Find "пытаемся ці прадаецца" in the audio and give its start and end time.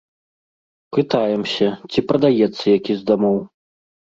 0.95-2.59